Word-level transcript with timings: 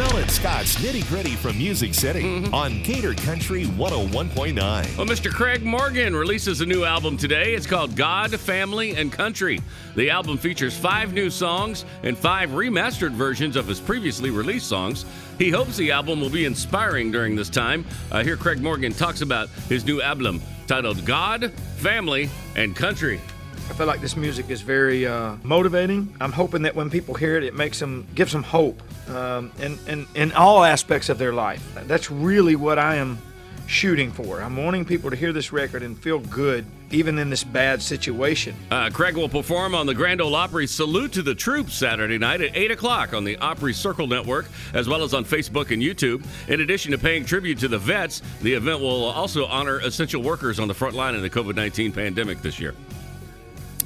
Mel 0.00 0.16
and 0.16 0.30
Scott's 0.30 0.76
nitty 0.76 1.06
gritty 1.10 1.36
from 1.36 1.58
Music 1.58 1.92
City 1.92 2.22
Mm-hmm. 2.22 2.54
on 2.54 2.82
Gator 2.82 3.12
Country 3.12 3.66
101.9. 3.66 4.54
Well, 4.96 5.06
Mr. 5.06 5.30
Craig 5.30 5.62
Morgan 5.62 6.16
releases 6.16 6.62
a 6.62 6.66
new 6.66 6.84
album 6.84 7.18
today. 7.18 7.52
It's 7.52 7.66
called 7.66 7.94
God, 7.96 8.30
Family, 8.40 8.96
and 8.96 9.12
Country. 9.12 9.60
The 9.96 10.08
album 10.08 10.38
features 10.38 10.74
five 10.74 11.12
new 11.12 11.28
songs 11.28 11.84
and 12.02 12.16
five 12.16 12.48
remastered 12.50 13.10
versions 13.10 13.56
of 13.56 13.68
his 13.68 13.78
previously 13.78 14.30
released 14.30 14.66
songs. 14.70 15.04
He 15.38 15.50
hopes 15.50 15.76
the 15.76 15.90
album 15.92 16.22
will 16.22 16.30
be 16.30 16.46
inspiring 16.46 17.10
during 17.12 17.36
this 17.36 17.50
time. 17.50 17.84
Uh, 18.10 18.24
here, 18.24 18.38
Craig 18.38 18.62
Morgan 18.62 18.92
talks 18.94 19.20
about 19.20 19.50
his 19.68 19.84
new 19.84 20.00
album 20.00 20.40
titled 20.66 21.04
God, 21.04 21.52
Family, 21.76 22.30
and 22.56 22.74
Country. 22.74 23.20
I 23.68 23.74
feel 23.74 23.86
like 23.86 24.00
this 24.00 24.16
music 24.16 24.48
is 24.48 24.62
very 24.62 25.06
uh, 25.06 25.36
motivating. 25.42 26.14
I'm 26.22 26.32
hoping 26.32 26.62
that 26.62 26.74
when 26.74 26.88
people 26.88 27.14
hear 27.14 27.36
it, 27.36 27.44
it 27.44 27.54
makes 27.54 27.78
them 27.78 28.06
gives 28.14 28.32
them 28.32 28.42
hope 28.42 28.82
um, 29.10 29.52
in, 29.60 29.78
in 29.86 30.06
in 30.14 30.32
all 30.32 30.64
aspects 30.64 31.08
of 31.08 31.18
their 31.18 31.32
life. 31.32 31.62
That's 31.86 32.10
really 32.10 32.56
what 32.56 32.78
I 32.78 32.96
am 32.96 33.18
shooting 33.70 34.10
for. 34.10 34.42
I'm 34.42 34.56
wanting 34.56 34.84
people 34.84 35.10
to 35.10 35.16
hear 35.16 35.32
this 35.32 35.52
record 35.52 35.84
and 35.84 35.96
feel 35.96 36.18
good, 36.18 36.66
even 36.90 37.18
in 37.18 37.30
this 37.30 37.44
bad 37.44 37.80
situation. 37.80 38.56
Uh, 38.70 38.90
Craig 38.92 39.16
will 39.16 39.28
perform 39.28 39.76
on 39.76 39.86
the 39.86 39.94
Grand 39.94 40.20
Ole 40.20 40.34
Opry 40.34 40.66
Salute 40.66 41.12
to 41.12 41.22
the 41.22 41.36
Troops 41.36 41.74
Saturday 41.74 42.18
night 42.18 42.40
at 42.40 42.56
8 42.56 42.72
o'clock 42.72 43.14
on 43.14 43.22
the 43.22 43.36
Opry 43.38 43.72
Circle 43.72 44.08
Network, 44.08 44.46
as 44.74 44.88
well 44.88 45.04
as 45.04 45.14
on 45.14 45.24
Facebook 45.24 45.70
and 45.70 45.80
YouTube. 45.80 46.24
In 46.48 46.60
addition 46.62 46.90
to 46.90 46.98
paying 46.98 47.24
tribute 47.24 47.58
to 47.60 47.68
the 47.68 47.78
vets, 47.78 48.22
the 48.42 48.52
event 48.52 48.80
will 48.80 49.04
also 49.04 49.46
honor 49.46 49.78
essential 49.78 50.20
workers 50.20 50.58
on 50.58 50.66
the 50.66 50.74
front 50.74 50.96
line 50.96 51.14
in 51.14 51.22
the 51.22 51.30
COVID 51.30 51.54
19 51.54 51.92
pandemic 51.92 52.42
this 52.42 52.58
year. 52.58 52.74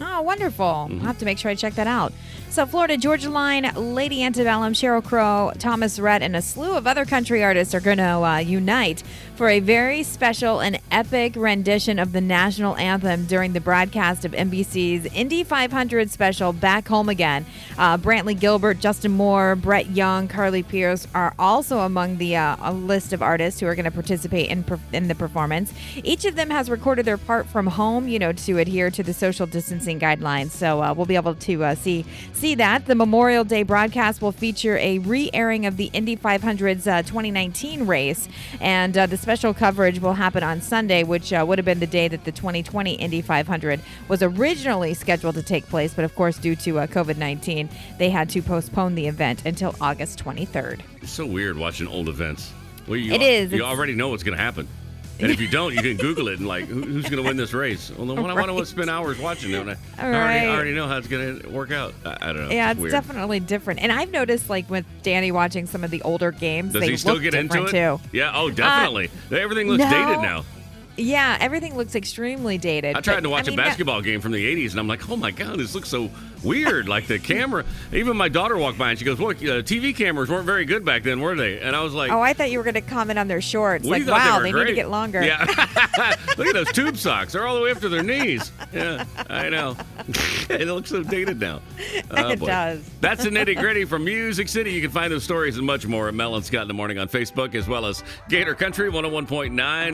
Oh, 0.00 0.22
wonderful. 0.22 0.64
Mm-hmm. 0.64 1.00
I'll 1.00 1.06
have 1.06 1.18
to 1.18 1.24
make 1.24 1.38
sure 1.38 1.50
I 1.50 1.54
check 1.54 1.74
that 1.74 1.86
out. 1.86 2.12
So, 2.54 2.66
Florida 2.66 2.96
Georgia 2.96 3.30
Line, 3.30 3.68
Lady 3.74 4.22
Antebellum, 4.22 4.74
Sheryl 4.74 5.02
Crow, 5.02 5.50
Thomas 5.58 5.98
Rhett, 5.98 6.22
and 6.22 6.36
a 6.36 6.40
slew 6.40 6.76
of 6.76 6.86
other 6.86 7.04
country 7.04 7.42
artists 7.42 7.74
are 7.74 7.80
going 7.80 7.98
to 7.98 8.04
uh, 8.04 8.36
unite 8.36 9.02
for 9.34 9.48
a 9.48 9.58
very 9.58 10.04
special 10.04 10.60
and 10.60 10.78
epic 10.92 11.34
rendition 11.34 11.98
of 11.98 12.12
the 12.12 12.20
national 12.20 12.76
anthem 12.76 13.26
during 13.26 13.54
the 13.54 13.60
broadcast 13.60 14.24
of 14.24 14.30
NBC's 14.30 15.06
Indy 15.06 15.42
500 15.42 16.08
special 16.12 16.52
Back 16.52 16.86
Home 16.86 17.08
Again. 17.08 17.44
Uh, 17.76 17.98
Brantley 17.98 18.38
Gilbert, 18.38 18.78
Justin 18.78 19.10
Moore, 19.10 19.56
Brett 19.56 19.90
Young, 19.90 20.28
Carly 20.28 20.62
Pearce 20.62 21.08
are 21.12 21.34
also 21.40 21.80
among 21.80 22.18
the 22.18 22.36
uh, 22.36 22.70
list 22.70 23.12
of 23.12 23.20
artists 23.20 23.58
who 23.58 23.66
are 23.66 23.74
going 23.74 23.84
to 23.84 23.90
participate 23.90 24.48
in, 24.48 24.62
per- 24.62 24.78
in 24.92 25.08
the 25.08 25.16
performance. 25.16 25.72
Each 26.04 26.24
of 26.24 26.36
them 26.36 26.50
has 26.50 26.70
recorded 26.70 27.04
their 27.04 27.18
part 27.18 27.48
from 27.48 27.66
home, 27.66 28.06
you 28.06 28.20
know, 28.20 28.30
to 28.30 28.58
adhere 28.58 28.92
to 28.92 29.02
the 29.02 29.12
social 29.12 29.46
distancing 29.46 29.98
guidelines. 29.98 30.50
So 30.50 30.80
uh, 30.80 30.94
we'll 30.94 31.06
be 31.06 31.16
able 31.16 31.34
to 31.34 31.64
uh, 31.64 31.74
see 31.74 32.06
see 32.44 32.54
that. 32.54 32.84
The 32.84 32.94
Memorial 32.94 33.42
Day 33.42 33.62
broadcast 33.62 34.20
will 34.20 34.30
feature 34.30 34.76
a 34.76 34.98
re-airing 34.98 35.64
of 35.64 35.78
the 35.78 35.86
Indy 35.94 36.14
500's 36.14 36.86
uh, 36.86 37.00
2019 37.00 37.86
race, 37.86 38.28
and 38.60 38.98
uh, 38.98 39.06
the 39.06 39.16
special 39.16 39.54
coverage 39.54 39.98
will 39.98 40.12
happen 40.12 40.42
on 40.42 40.60
Sunday, 40.60 41.04
which 41.04 41.32
uh, 41.32 41.42
would 41.48 41.56
have 41.56 41.64
been 41.64 41.80
the 41.80 41.86
day 41.86 42.06
that 42.06 42.24
the 42.26 42.32
2020 42.32 42.96
Indy 42.96 43.22
500 43.22 43.80
was 44.08 44.22
originally 44.22 44.92
scheduled 44.92 45.36
to 45.36 45.42
take 45.42 45.66
place. 45.68 45.94
But 45.94 46.04
of 46.04 46.14
course, 46.16 46.36
due 46.36 46.54
to 46.56 46.80
uh, 46.80 46.86
COVID 46.86 47.16
19, 47.16 47.70
they 47.96 48.10
had 48.10 48.28
to 48.28 48.42
postpone 48.42 48.94
the 48.94 49.06
event 49.06 49.46
until 49.46 49.74
August 49.80 50.22
23rd. 50.22 50.80
It's 51.00 51.12
so 51.12 51.24
weird 51.24 51.56
watching 51.56 51.88
old 51.88 52.10
events. 52.10 52.52
Well, 52.86 52.98
you, 52.98 53.14
It 53.14 53.22
is. 53.22 53.52
You 53.52 53.56
It's- 53.60 53.70
already 53.70 53.94
know 53.94 54.08
what's 54.10 54.22
going 54.22 54.36
to 54.36 54.44
happen. 54.44 54.68
And 55.20 55.30
if 55.30 55.40
you 55.40 55.48
don't, 55.48 55.72
you 55.74 55.80
can 55.80 55.96
Google 55.96 56.28
it 56.28 56.38
and 56.38 56.48
like, 56.48 56.64
who, 56.66 56.82
who's 56.82 57.04
going 57.04 57.22
to 57.22 57.28
win 57.28 57.36
this 57.36 57.52
race? 57.52 57.90
Well, 57.96 58.06
why 58.16 58.46
do 58.46 58.52
I 58.52 58.58
Right. 58.58 58.66
spend 58.66 58.90
hours 58.90 59.18
watching 59.18 59.52
it? 59.52 59.66
I, 59.68 59.76
I, 59.98 60.06
already, 60.06 60.46
I 60.46 60.54
already 60.54 60.74
know 60.74 60.88
how 60.88 60.96
it's 60.98 61.06
going 61.08 61.40
to 61.40 61.48
work 61.48 61.70
out. 61.70 61.94
I, 62.04 62.16
I 62.20 62.32
don't 62.32 62.48
know. 62.48 62.50
Yeah, 62.54 62.72
it's 62.72 62.80
weird. 62.80 62.92
definitely 62.92 63.40
different. 63.40 63.80
And 63.80 63.92
I've 63.92 64.10
noticed, 64.10 64.50
like 64.50 64.68
with 64.68 64.84
Danny 65.02 65.30
watching 65.30 65.66
some 65.66 65.84
of 65.84 65.90
the 65.90 66.02
older 66.02 66.32
games, 66.32 66.72
Does 66.72 66.80
they 66.82 66.90
he 66.90 66.96
still 66.96 67.14
look 67.14 67.22
get 67.22 67.34
into 67.34 67.62
it? 67.62 67.70
different 67.70 68.02
too. 68.02 68.08
Yeah. 68.16 68.32
Oh, 68.34 68.48
uh, 68.48 68.54
definitely. 68.54 69.10
Everything 69.30 69.68
looks 69.68 69.84
no. 69.84 69.90
dated 69.90 70.20
now. 70.22 70.44
Yeah, 70.96 71.36
everything 71.40 71.76
looks 71.76 71.94
extremely 71.94 72.58
dated. 72.58 72.96
I 72.96 73.00
tried 73.00 73.16
but, 73.16 73.20
to 73.22 73.30
watch 73.30 73.48
I 73.48 73.50
mean, 73.50 73.58
a 73.58 73.62
basketball 73.62 74.00
game 74.00 74.20
from 74.20 74.32
the 74.32 74.44
80s, 74.44 74.70
and 74.70 74.80
I'm 74.80 74.88
like, 74.88 75.08
oh 75.10 75.16
my 75.16 75.30
God, 75.30 75.58
this 75.58 75.74
looks 75.74 75.88
so 75.88 76.10
weird. 76.44 76.88
Like 76.88 77.06
the 77.06 77.18
camera, 77.18 77.64
even 77.92 78.16
my 78.16 78.28
daughter 78.28 78.56
walked 78.56 78.78
by 78.78 78.90
and 78.90 78.98
she 78.98 79.04
goes, 79.04 79.18
Look, 79.18 79.38
uh, 79.38 79.62
TV 79.62 79.96
cameras 79.96 80.28
weren't 80.28 80.46
very 80.46 80.64
good 80.64 80.84
back 80.84 81.02
then, 81.02 81.20
were 81.20 81.34
they? 81.34 81.60
And 81.60 81.74
I 81.74 81.82
was 81.82 81.94
like, 81.94 82.12
Oh, 82.12 82.20
I 82.20 82.34
thought 82.34 82.50
you 82.50 82.58
were 82.58 82.64
going 82.64 82.74
to 82.74 82.80
comment 82.80 83.18
on 83.18 83.28
their 83.28 83.40
shorts. 83.40 83.84
Like, 83.84 84.06
wow, 84.06 84.38
were 84.38 84.44
they, 84.44 84.52
need 84.52 84.66
to 84.66 84.74
get 84.74 84.90
longer. 84.90 85.22
Yeah. 85.22 85.44
Look 86.36 86.48
at 86.48 86.54
those 86.54 86.72
tube 86.72 86.96
socks. 86.96 87.32
They're 87.32 87.46
all 87.46 87.56
the 87.56 87.62
way 87.62 87.70
up 87.70 87.80
to 87.80 87.88
their 87.88 88.02
knees. 88.02 88.52
Yeah, 88.72 89.04
I 89.28 89.48
know. 89.48 89.76
it 90.50 90.66
looks 90.66 90.90
so 90.90 91.02
dated 91.02 91.40
now. 91.40 91.60
Oh, 92.10 92.28
It 92.28 92.38
boy. 92.38 92.46
does. 92.46 92.88
That's 93.00 93.24
the 93.24 93.30
nitty 93.30 93.58
gritty 93.58 93.84
from 93.84 94.04
Music 94.04 94.48
City. 94.48 94.72
You 94.72 94.80
can 94.80 94.90
find 94.90 95.12
those 95.12 95.24
stories 95.24 95.56
and 95.56 95.66
much 95.66 95.86
more 95.86 96.08
at 96.08 96.14
Mel 96.14 96.36
and 96.36 96.44
Scott 96.44 96.62
in 96.62 96.68
the 96.68 96.74
Morning 96.74 96.98
on 96.98 97.08
Facebook, 97.08 97.54
as 97.54 97.66
well 97.66 97.86
as 97.86 98.04
Gator 98.28 98.54
Country 98.54 98.90
101.9. 98.90 99.92